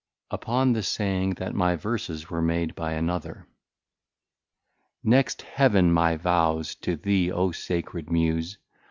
[0.31, 3.47] Upon the saying that my VERSES were made by another.
[5.03, 8.57] Next Heaven my Vows to thee (O Sacred Muse!)